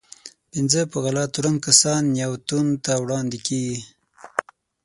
پنځه 0.51 0.81
په 0.91 0.97
غلا 1.03 1.25
تورن 1.33 1.55
کسان 1.65 2.01
نياوتون 2.15 2.67
ته 2.83 2.91
وړاندې 3.03 3.37
کېږي. 3.47 3.79